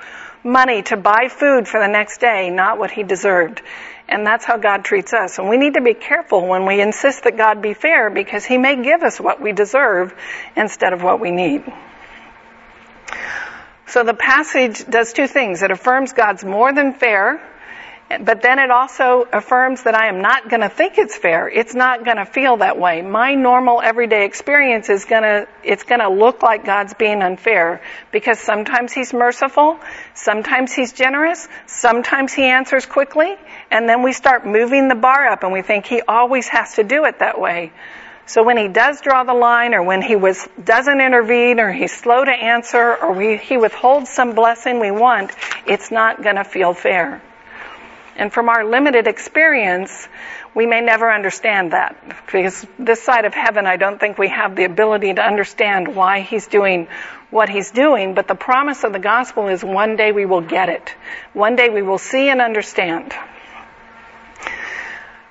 [0.43, 3.61] money to buy food for the next day, not what he deserved.
[4.09, 5.37] And that's how God treats us.
[5.37, 8.57] And we need to be careful when we insist that God be fair because He
[8.57, 10.13] may give us what we deserve
[10.55, 11.63] instead of what we need.
[13.87, 15.61] So the passage does two things.
[15.61, 17.41] It affirms God's more than fair
[18.09, 21.49] but then it also affirms that I am not going to think it's fair.
[21.49, 23.01] It's not going to feel that way.
[23.01, 27.81] My normal everyday experience is going to, it's going to look like God's being unfair
[28.13, 29.77] because sometimes He's merciful,
[30.13, 33.35] sometimes He's generous, sometimes He answers quickly,
[33.69, 36.83] and then we start moving the bar up and we think He always has to
[36.83, 37.73] do it that way.
[38.25, 41.95] So when he does draw the line or when he was, doesn't intervene or he's
[41.95, 45.31] slow to answer or we, he withholds some blessing we want,
[45.65, 47.21] it's not going to feel fair.
[48.17, 50.07] And from our limited experience,
[50.55, 52.25] we may never understand that.
[52.25, 56.21] Because this side of heaven, I don't think we have the ability to understand why
[56.21, 56.87] he's doing
[57.29, 60.69] what he's doing, but the promise of the gospel is one day we will get
[60.69, 60.95] it.
[61.33, 63.13] One day we will see and understand.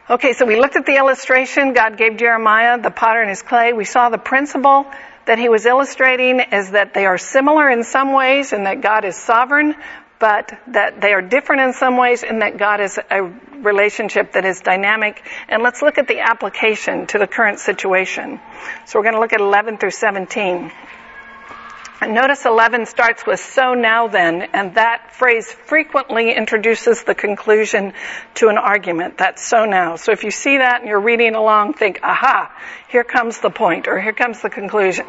[0.09, 3.73] Okay, so we looked at the illustration God gave Jeremiah, the potter and his clay.
[3.73, 4.87] We saw the principle
[5.25, 9.05] that he was illustrating is that they are similar in some ways and that God
[9.05, 9.75] is sovereign,
[10.19, 14.45] but that they are different in some ways and that God is a relationship that
[14.45, 15.23] is dynamic.
[15.49, 18.41] And let's look at the application to the current situation.
[18.87, 20.73] So we're going to look at 11 through 17.
[21.99, 27.95] And notice 11 starts with so now then, and that phrase frequently introduces the conclusion
[28.35, 29.17] to an argument.
[29.17, 29.97] That's so now.
[29.97, 32.55] So if you see that and you're reading along, think, aha,
[32.89, 35.07] here comes the point, or here comes the conclusion.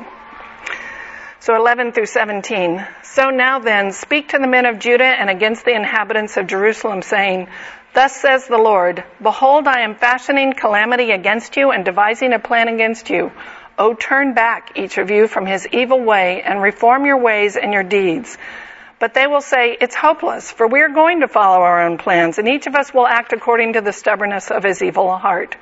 [1.40, 2.86] So 11 through 17.
[3.04, 7.02] So now then, speak to the men of Judah and against the inhabitants of Jerusalem,
[7.04, 7.48] saying,
[7.94, 12.68] Thus says the Lord, Behold, I am fashioning calamity against you and devising a plan
[12.68, 13.32] against you.
[13.78, 17.72] O turn back, each of you, from his evil way and reform your ways and
[17.72, 18.38] your deeds.
[19.00, 22.40] But they will say, it's hopeless, for we are going to follow our own plans,
[22.40, 25.56] and each of us will act according to the stubbornness of his evil heart.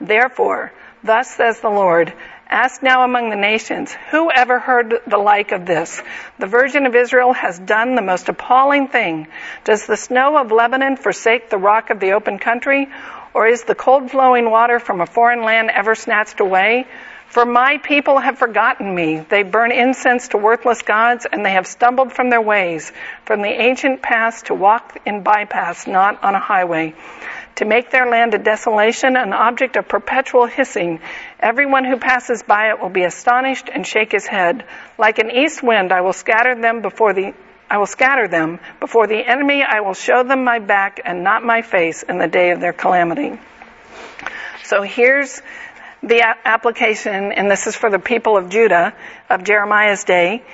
[0.00, 2.12] Therefore, thus says the Lord,
[2.50, 6.02] Ask now among the nations, who ever heard the like of this?
[6.38, 9.28] The Virgin of Israel has done the most appalling thing.
[9.64, 12.88] Does the snow of Lebanon forsake the rock of the open country?
[13.34, 16.86] Or is the cold flowing water from a foreign land ever snatched away?
[17.26, 19.18] For my people have forgotten me.
[19.18, 22.90] They burn incense to worthless gods, and they have stumbled from their ways,
[23.26, 26.94] from the ancient paths to walk in bypaths, not on a highway
[27.58, 31.00] to make their land a desolation, an object of perpetual hissing.
[31.40, 34.64] Everyone who passes by it will be astonished and shake his head.
[34.96, 37.34] Like an east wind, I will scatter them before the
[37.70, 39.62] I will scatter them before the enemy.
[39.62, 42.72] I will show them my back and not my face in the day of their
[42.72, 43.38] calamity.
[44.64, 45.42] So here's
[46.02, 48.94] the application, and this is for the people of Judah
[49.28, 50.44] of Jeremiah's day.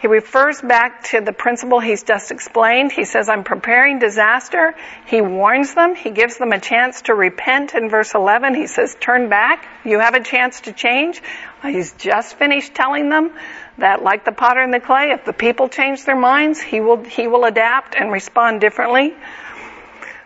[0.00, 2.90] He refers back to the principle he's just explained.
[2.90, 4.74] He says, I'm preparing disaster.
[5.06, 5.94] He warns them.
[5.94, 8.54] He gives them a chance to repent in verse 11.
[8.54, 9.68] He says, turn back.
[9.84, 11.22] You have a chance to change.
[11.62, 13.32] He's just finished telling them
[13.76, 17.04] that like the potter and the clay, if the people change their minds, he will,
[17.04, 19.14] he will adapt and respond differently.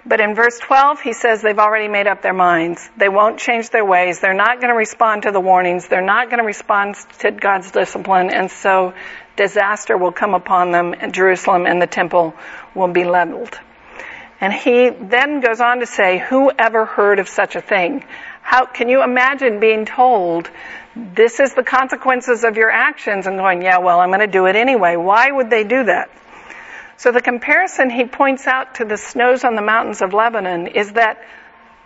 [0.07, 2.91] But in verse 12, he says they've already made up their minds.
[2.97, 4.21] They won't change their ways.
[4.21, 5.89] They're not going to respond to the warnings.
[5.89, 8.31] They're not going to respond to God's discipline.
[8.31, 8.93] And so
[9.37, 12.35] disaster will come upon them and Jerusalem and the temple
[12.75, 13.59] will be leveled.
[14.41, 18.05] And he then goes on to say, who ever heard of such a thing?
[18.43, 20.51] How can you imagine being told
[20.95, 24.47] this is the consequences of your actions and going, yeah, well, I'm going to do
[24.47, 24.97] it anyway.
[24.97, 26.11] Why would they do that?
[26.97, 30.93] So the comparison he points out to the snows on the mountains of Lebanon is
[30.93, 31.23] that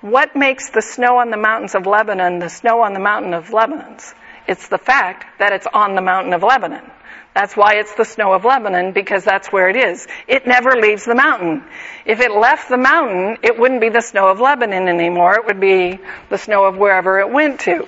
[0.00, 3.52] what makes the snow on the mountains of Lebanon the snow on the mountain of
[3.52, 4.14] Lebanon's?
[4.46, 6.90] It's the fact that it's on the mountain of Lebanon.
[7.38, 10.09] That's why it's the snow of Lebanon, because that's where it is.
[10.27, 11.62] It never leaves the mountain.
[12.05, 15.35] If it left the mountain, it wouldn't be the snow of Lebanon anymore.
[15.35, 17.87] It would be the snow of wherever it went to.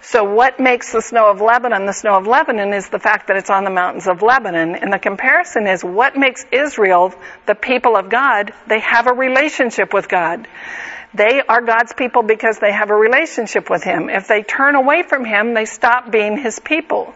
[0.00, 3.36] So what makes the snow of Lebanon the snow of Lebanon is the fact that
[3.36, 4.76] it's on the mountains of Lebanon.
[4.76, 7.12] And the comparison is what makes Israel
[7.44, 8.54] the people of God?
[8.66, 10.48] They have a relationship with God.
[11.12, 14.08] They are God's people because they have a relationship with Him.
[14.08, 17.12] If they turn away from Him, they stop being His people.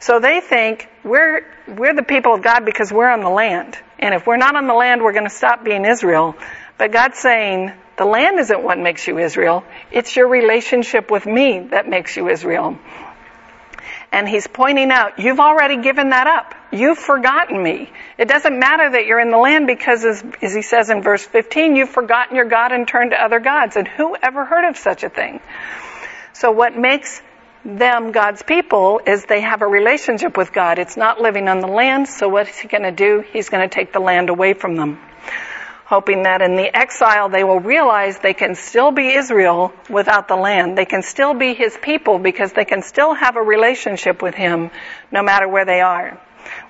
[0.00, 3.78] So they think we're, we're the people of God because we're on the land.
[3.98, 6.36] And if we're not on the land, we're going to stop being Israel.
[6.78, 9.64] But God's saying, the land isn't what makes you Israel.
[9.90, 12.78] It's your relationship with me that makes you Israel.
[14.12, 16.54] And he's pointing out, you've already given that up.
[16.72, 17.90] You've forgotten me.
[18.18, 21.24] It doesn't matter that you're in the land because as, as he says in verse
[21.24, 23.76] 15, you've forgotten your God and turned to other gods.
[23.76, 25.40] And who ever heard of such a thing?
[26.34, 27.20] So what makes
[27.66, 30.78] them God's people is they have a relationship with God.
[30.78, 33.24] It's not living on the land, so what is he going to do?
[33.32, 34.98] He's going to take the land away from them
[35.86, 40.36] hoping that in the exile they will realize they can still be Israel without the
[40.36, 40.76] land.
[40.76, 44.70] They can still be his people because they can still have a relationship with him
[45.12, 46.20] no matter where they are.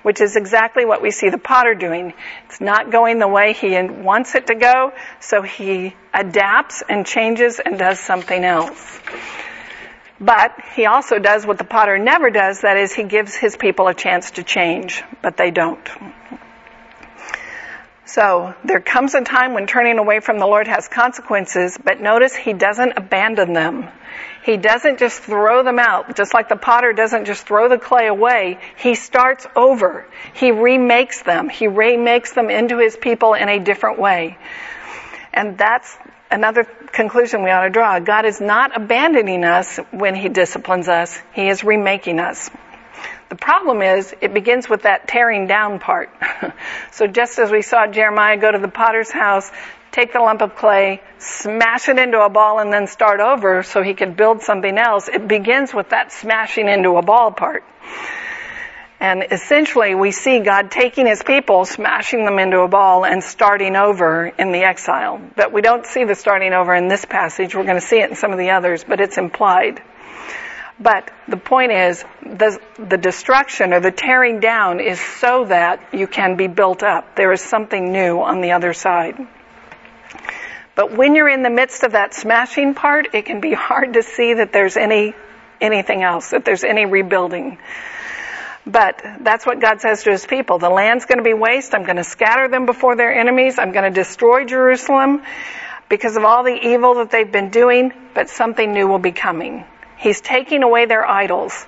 [0.03, 2.13] Which is exactly what we see the potter doing.
[2.45, 7.59] It's not going the way he wants it to go, so he adapts and changes
[7.59, 8.99] and does something else.
[10.19, 13.87] But he also does what the potter never does, that is, he gives his people
[13.87, 15.87] a chance to change, but they don't.
[18.05, 22.35] So there comes a time when turning away from the Lord has consequences, but notice
[22.35, 23.89] he doesn't abandon them.
[24.43, 28.07] He doesn't just throw them out, just like the potter doesn't just throw the clay
[28.07, 28.59] away.
[28.77, 30.07] He starts over.
[30.33, 31.49] He remakes them.
[31.49, 34.37] He remakes them into his people in a different way.
[35.33, 35.97] And that's
[36.29, 37.99] another conclusion we ought to draw.
[37.99, 41.17] God is not abandoning us when he disciplines us.
[41.33, 42.49] He is remaking us.
[43.29, 46.09] The problem is, it begins with that tearing down part.
[46.91, 49.51] so just as we saw Jeremiah go to the potter's house,
[49.91, 53.81] take the lump of clay, smash it into a ball, and then start over so
[53.81, 57.63] he could build something else, it begins with that smashing into a ball part.
[58.99, 63.75] And essentially, we see God taking his people, smashing them into a ball, and starting
[63.75, 65.21] over in the exile.
[65.35, 67.53] But we don't see the starting over in this passage.
[67.53, 69.81] We're going to see it in some of the others, but it's implied.
[70.79, 76.07] But the point is, the, the destruction or the tearing down is so that you
[76.07, 77.15] can be built up.
[77.15, 79.15] There is something new on the other side.
[80.75, 84.03] But when you're in the midst of that smashing part, it can be hard to
[84.03, 85.15] see that there's any,
[85.59, 87.57] anything else, that there's any rebuilding.
[88.67, 90.59] But that's what God says to his people.
[90.59, 91.73] The land's going to be waste.
[91.73, 93.57] I'm going to scatter them before their enemies.
[93.57, 95.23] I'm going to destroy Jerusalem
[95.87, 99.63] because of all the evil that they've been doing, but something new will be coming.
[99.97, 101.65] He's taking away their idols.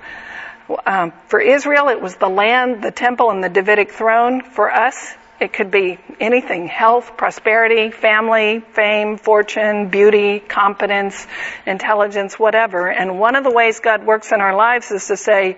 [0.85, 4.43] Um, for Israel, it was the land, the temple, and the Davidic throne.
[4.43, 11.25] For us, it could be anything health, prosperity, family, fame, fortune, beauty, competence,
[11.65, 12.89] intelligence, whatever.
[12.89, 15.57] And one of the ways God works in our lives is to say,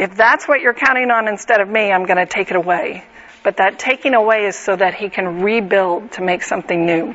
[0.00, 3.04] if that's what you're counting on instead of me, I'm going to take it away.
[3.42, 7.14] But that taking away is so that He can rebuild to make something new.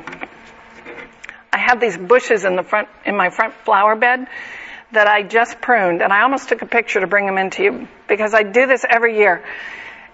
[1.52, 4.28] I have these bushes in the front, in my front flower bed
[4.92, 7.88] that I just pruned and I almost took a picture to bring them into you
[8.06, 9.44] because I do this every year.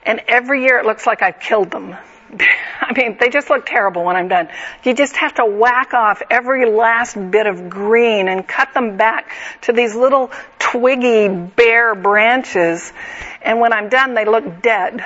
[0.05, 1.95] And every year it looks like I've killed them.
[2.81, 4.49] I mean, they just look terrible when I'm done.
[4.85, 9.31] You just have to whack off every last bit of green and cut them back
[9.63, 12.93] to these little twiggy, bare branches.
[13.43, 15.05] And when I'm done, they look dead.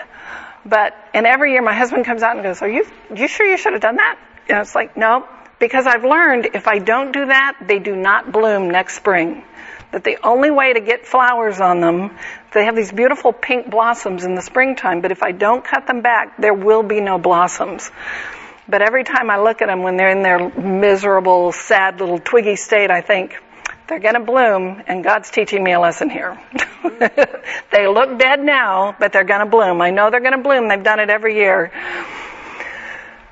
[0.65, 3.57] But, and every year my husband comes out and goes, are you, you sure you
[3.57, 4.19] should have done that?
[4.49, 5.27] And it's like, no,
[5.59, 9.45] because I've learned if I don't do that, they do not bloom next spring.
[9.93, 12.17] That the only way to get flowers on them,
[12.57, 16.01] they have these beautiful pink blossoms in the springtime, but if I don't cut them
[16.01, 17.91] back, there will be no blossoms.
[18.67, 22.57] But every time I look at them when they're in their miserable, sad little twiggy
[22.57, 23.37] state, I think,
[23.89, 26.41] they're gonna bloom, and God's teaching me a lesson here.
[27.71, 29.83] they look dead now, but they're gonna bloom.
[29.83, 30.69] I know they're gonna bloom.
[30.69, 31.71] They've done it every year.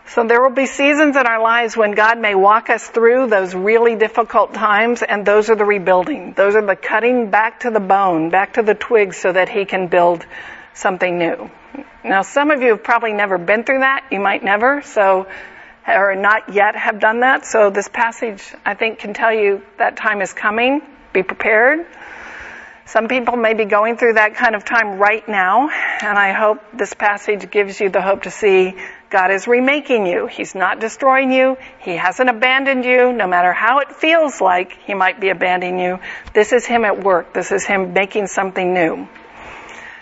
[0.06, 3.54] So there will be seasons in our lives when God may walk us through those
[3.54, 6.34] really difficult times and those are the rebuilding.
[6.34, 9.64] Those are the cutting back to the bone, back to the twigs so that He
[9.64, 10.26] can build
[10.74, 11.50] something new.
[12.04, 14.06] Now some of you have probably never been through that.
[14.10, 15.26] You might never, so,
[15.88, 17.46] or not yet have done that.
[17.46, 20.82] So this passage, I think, can tell you that time is coming.
[21.14, 21.86] Be prepared.
[22.86, 25.70] Some people may be going through that kind of time right now,
[26.02, 28.76] and I hope this passage gives you the hope to see
[29.10, 30.26] God is remaking you.
[30.26, 31.56] He's not destroying you.
[31.80, 36.00] He hasn't abandoned you, no matter how it feels like He might be abandoning you.
[36.32, 37.32] This is Him at work.
[37.32, 39.08] This is Him making something new.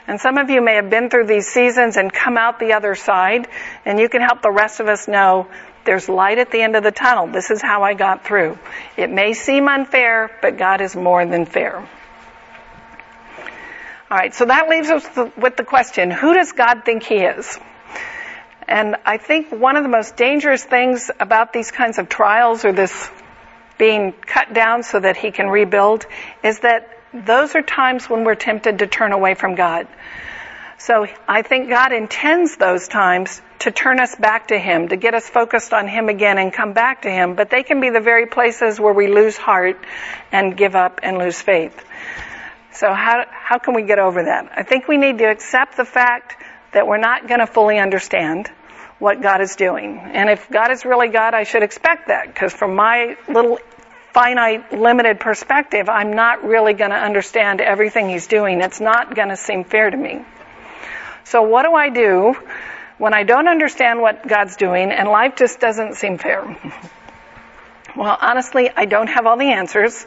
[0.07, 2.95] And some of you may have been through these seasons and come out the other
[2.95, 3.49] side,
[3.85, 5.47] and you can help the rest of us know
[5.85, 7.27] there's light at the end of the tunnel.
[7.27, 8.59] This is how I got through.
[8.97, 11.77] It may seem unfair, but God is more than fair.
[14.11, 15.05] All right, so that leaves us
[15.37, 17.59] with the question, who does God think he is?
[18.69, 22.73] And I think one of the most dangerous things about these kinds of trials or
[22.73, 23.11] this
[23.79, 26.07] being cut down so that he can rebuild
[26.43, 29.87] is that those are times when we're tempted to turn away from God.
[30.79, 35.15] So I think God intends those times to turn us back to Him, to get
[35.15, 38.01] us focused on Him again and come back to Him, but they can be the
[38.01, 39.79] very places where we lose heart
[40.33, 41.85] and give up and lose faith.
[42.73, 44.51] So how, how can we get over that?
[44.57, 46.43] I think we need to accept the fact
[46.73, 48.51] that we're not going to fully understand
[48.99, 49.99] what God is doing.
[49.99, 53.59] And if God is really God, I should expect that because from my little
[54.13, 58.61] finite, limited perspective, I'm not really going to understand everything He's doing.
[58.61, 60.25] It's not going to seem fair to me.
[61.25, 62.35] So what do I do
[62.99, 66.57] when I don't understand what God's doing and life just doesn't seem fair?
[67.95, 70.07] Well, honestly, I don't have all the answers,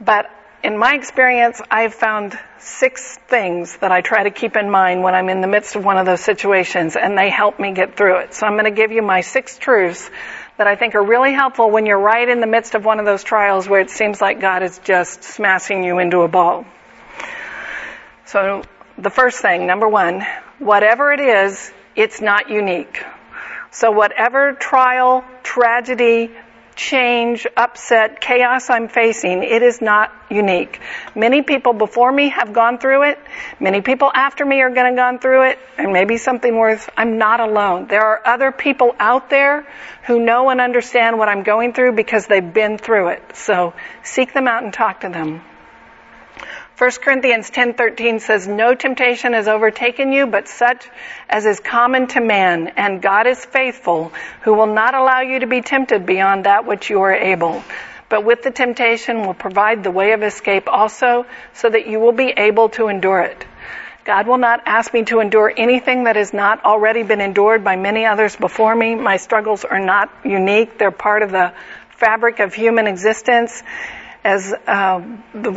[0.00, 0.30] but
[0.62, 5.14] in my experience, I've found six things that I try to keep in mind when
[5.14, 8.18] I'm in the midst of one of those situations, and they help me get through
[8.20, 8.34] it.
[8.34, 10.10] So I'm going to give you my six truths
[10.56, 13.04] that I think are really helpful when you're right in the midst of one of
[13.04, 16.64] those trials where it seems like God is just smashing you into a ball.
[18.24, 18.62] So
[18.98, 20.26] the first thing, number one,
[20.58, 23.04] whatever it is, it's not unique.
[23.70, 26.30] So whatever trial, tragedy,
[26.76, 30.78] change, upset, chaos I'm facing, it is not unique.
[31.14, 33.18] Many people before me have gone through it.
[33.58, 35.58] Many people after me are going to go through it.
[35.78, 37.86] And maybe something worth, I'm not alone.
[37.86, 39.66] There are other people out there
[40.06, 43.36] who know and understand what I'm going through because they've been through it.
[43.36, 45.42] So seek them out and talk to them.
[46.78, 50.86] 1 Corinthians 10:13 says no temptation has overtaken you but such
[51.26, 54.12] as is common to man and God is faithful
[54.42, 57.64] who will not allow you to be tempted beyond that which you are able
[58.10, 61.24] but with the temptation will provide the way of escape also
[61.54, 63.44] so that you will be able to endure it.
[64.04, 67.74] God will not ask me to endure anything that has not already been endured by
[67.74, 68.94] many others before me.
[68.94, 70.78] My struggles are not unique.
[70.78, 71.52] They're part of the
[71.96, 73.62] fabric of human existence
[74.26, 75.00] as uh,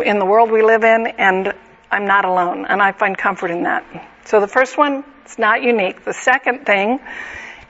[0.05, 1.53] in the world we live in, and
[1.89, 3.83] I'm not alone, and I find comfort in that.
[4.25, 6.05] So the first one, it's not unique.
[6.05, 6.99] The second thing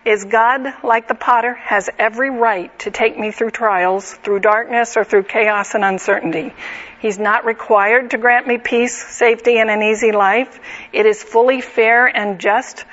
[0.04, 4.98] is God, like the potter, has every right to take me through trials, through darkness,
[4.98, 6.54] or through chaos and uncertainty.
[7.00, 10.60] He's not required to grant me peace, safety, and an easy life.
[10.92, 12.84] It is fully fair and just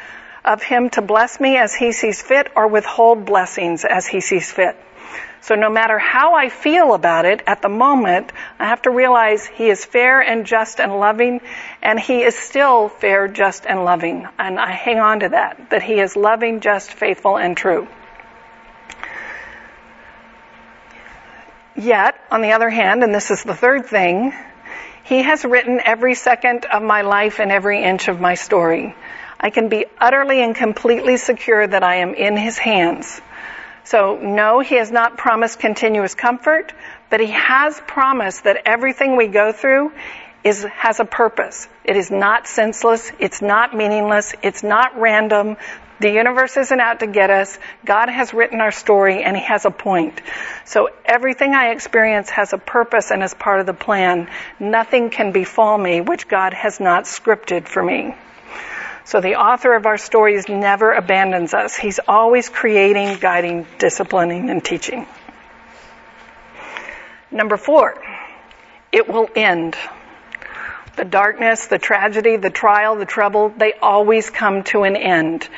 [0.45, 4.53] of Him to bless me as He sees fit or withhold blessings as He sees
[4.53, 4.77] fit.
[5.47, 9.47] So no matter how I feel about it at the moment, I have to realize
[9.47, 11.41] He is fair and just and loving,
[11.81, 14.27] and He is still fair, just, and loving.
[14.41, 17.87] And I hang on to that, that He is loving, just, faithful, and true.
[21.77, 24.33] Yet, on the other hand, and this is the third thing,
[25.05, 28.97] He has written every second of my life and every inch of my story.
[29.39, 33.21] I can be utterly and completely secure that I am in His hands.
[33.87, 36.72] So no, he has not promised continuous comfort,
[37.09, 39.93] but he has promised that everything we go through
[40.43, 41.68] is, has a purpose.
[41.84, 43.12] It is not senseless.
[43.20, 44.34] It's not meaningless.
[44.43, 45.57] It's not random.
[46.01, 47.59] The universe isn't out to get us.
[47.84, 50.20] God has written our story and He has a point.
[50.64, 54.28] So everything I experience has a purpose and is part of the plan.
[54.59, 58.16] Nothing can befall me which God has not scripted for me.
[59.07, 61.77] So the author of our stories never abandons us.
[61.77, 65.07] He's always creating, guiding, disciplining, and teaching.
[67.31, 68.03] Number four,
[68.91, 69.77] it will end.
[70.97, 75.49] The darkness, the tragedy, the trial, the trouble, they always come to an end.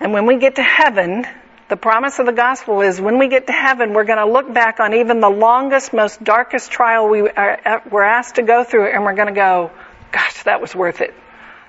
[0.00, 1.26] And when we get to heaven,
[1.68, 4.50] the promise of the gospel is when we get to heaven, we're going to look
[4.50, 8.86] back on even the longest, most darkest trial we are, we're asked to go through
[8.86, 9.70] and we're going to go,
[10.10, 11.12] gosh, that was worth it.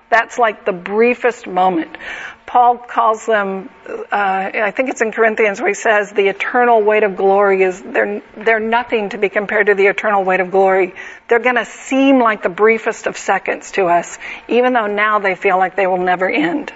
[0.09, 1.97] That's like the briefest moment.
[2.45, 7.03] Paul calls them, uh, I think it's in Corinthians where he says the eternal weight
[7.03, 10.95] of glory is, they're, they're nothing to be compared to the eternal weight of glory.
[11.27, 15.57] They're gonna seem like the briefest of seconds to us, even though now they feel
[15.57, 16.71] like they will never end.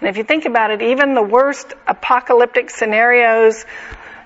[0.00, 3.64] And if you think about it, even the worst apocalyptic scenarios,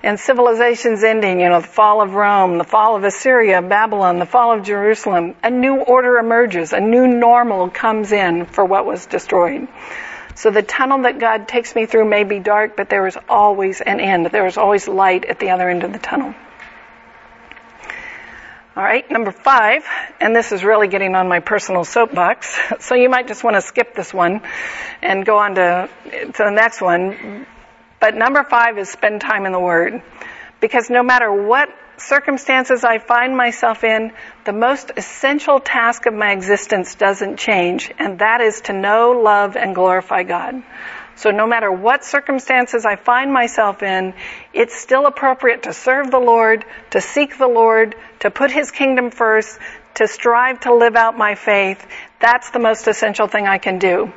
[0.01, 4.25] and civilizations ending, you know, the fall of Rome, the fall of Assyria, Babylon, the
[4.25, 9.05] fall of Jerusalem, a new order emerges, a new normal comes in for what was
[9.05, 9.67] destroyed.
[10.35, 13.81] So the tunnel that God takes me through may be dark, but there is always
[13.81, 14.27] an end.
[14.27, 16.33] There is always light at the other end of the tunnel.
[18.77, 19.83] All right, number five,
[20.21, 23.61] and this is really getting on my personal soapbox, so you might just want to
[23.61, 24.39] skip this one
[25.01, 27.45] and go on to, to the next one.
[27.99, 30.01] But number five is spend time in the Word.
[30.59, 34.13] Because no matter what circumstances I find myself in,
[34.45, 39.55] the most essential task of my existence doesn't change, and that is to know, love,
[39.55, 40.63] and glorify God.
[41.15, 44.13] So no matter what circumstances I find myself in,
[44.53, 49.11] it's still appropriate to serve the Lord, to seek the Lord, to put His kingdom
[49.11, 49.59] first,
[49.95, 51.85] to strive to live out my faith.
[52.21, 54.13] That's the most essential thing I can do.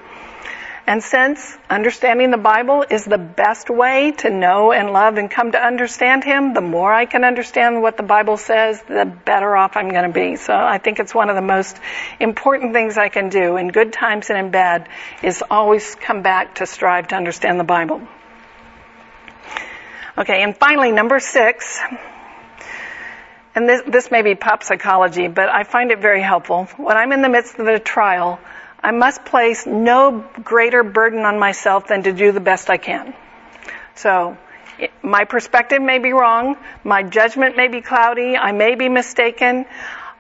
[0.85, 5.53] And since understanding the Bible is the best way to know and love and come
[5.53, 9.77] to understand Him, the more I can understand what the Bible says, the better off
[9.77, 10.35] I'm going to be.
[10.35, 11.79] So I think it's one of the most
[12.19, 14.89] important things I can do in good times and in bad
[15.23, 18.01] is always come back to strive to understand the Bible.
[20.19, 21.81] Okay, and finally, number six,
[23.55, 26.65] and this, this may be pop psychology, but I find it very helpful.
[26.77, 28.41] When I'm in the midst of a trial,
[28.83, 33.15] I must place no greater burden on myself than to do the best I can.
[33.95, 34.37] So,
[35.03, 39.67] my perspective may be wrong, my judgment may be cloudy, I may be mistaken.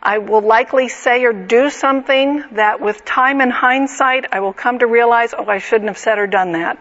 [0.05, 4.81] I will likely say or do something that with time and hindsight I will come
[4.81, 6.79] to realize, oh, I shouldn't have said or done that.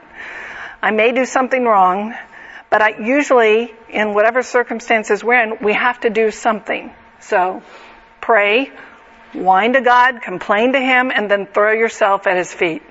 [0.82, 2.15] I may do something wrong,
[2.71, 6.91] but I usually, in whatever circumstances we're in, we have to do something.
[7.19, 7.61] So,
[8.21, 8.71] pray,
[9.34, 12.84] whine to God, complain to Him, and then throw yourself at His feet.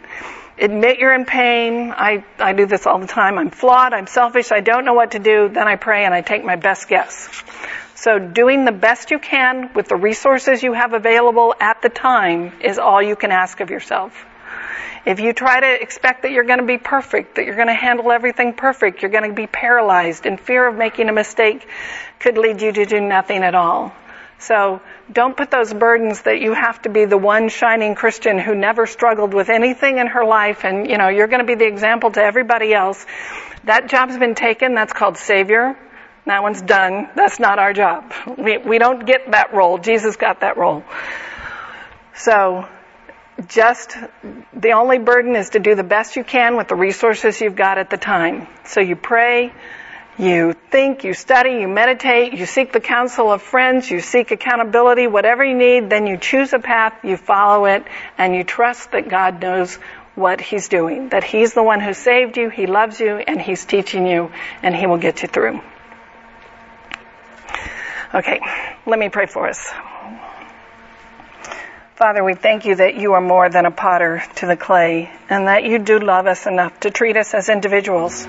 [0.58, 1.90] Admit you're in pain.
[1.90, 3.38] I, I do this all the time.
[3.38, 3.94] I'm flawed.
[3.94, 4.52] I'm selfish.
[4.52, 5.48] I don't know what to do.
[5.48, 7.42] Then I pray and I take my best guess.
[7.94, 12.52] So doing the best you can with the resources you have available at the time
[12.60, 14.12] is all you can ask of yourself.
[15.06, 17.74] If you try to expect that you're going to be perfect, that you're going to
[17.74, 21.66] handle everything perfect, you're going to be paralyzed and fear of making a mistake
[22.18, 23.94] could lead you to do nothing at all.
[24.40, 24.80] So
[25.12, 28.86] don't put those burdens that you have to be the one shining Christian who never
[28.86, 32.10] struggled with anything in her life and, you know, you're going to be the example
[32.12, 33.04] to everybody else.
[33.64, 34.74] That job's been taken.
[34.74, 35.76] That's called Savior.
[36.26, 37.10] That one's done.
[37.14, 38.12] That's not our job.
[38.38, 39.78] We, we don't get that role.
[39.78, 40.84] Jesus got that role.
[42.14, 42.66] So,
[43.48, 43.96] just
[44.52, 47.78] the only burden is to do the best you can with the resources you've got
[47.78, 48.48] at the time.
[48.64, 49.52] So you pray,
[50.20, 55.06] you think, you study, you meditate, you seek the counsel of friends, you seek accountability,
[55.06, 57.84] whatever you need, then you choose a path, you follow it,
[58.18, 59.76] and you trust that God knows
[60.14, 61.08] what He's doing.
[61.08, 64.30] That He's the one who saved you, He loves you, and He's teaching you,
[64.62, 65.60] and He will get you through.
[68.12, 68.40] Okay,
[68.86, 69.72] let me pray for us.
[72.00, 75.48] Father, we thank you that you are more than a potter to the clay, and
[75.48, 78.24] that you do love us enough to treat us as individuals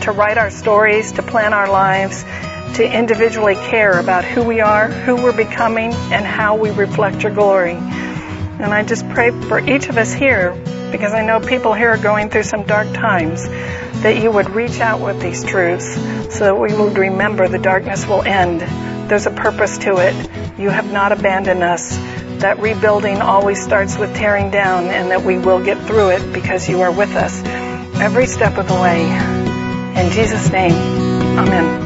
[0.00, 2.22] to write our stories, to plan our lives,
[2.76, 7.34] to individually care about who we are, who we're becoming, and how we reflect your
[7.34, 7.74] glory.
[7.74, 10.52] And I just pray for each of us here,
[10.90, 13.46] because I know people here are going through some dark times,
[14.00, 15.96] that you would reach out with these truths
[16.34, 18.62] so that we would remember the darkness will end.
[19.10, 20.14] There's a purpose to it.
[20.58, 21.94] You have not abandoned us.
[22.42, 26.68] That rebuilding always starts with tearing down and that we will get through it because
[26.68, 27.40] you are with us
[28.00, 29.02] every step of the way.
[29.94, 30.72] In Jesus' name,
[31.38, 31.81] Amen.